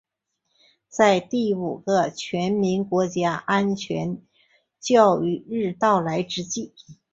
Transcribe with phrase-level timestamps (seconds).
[0.89, 4.19] 在第五个全民国家安全
[4.79, 6.73] 教育日到来之际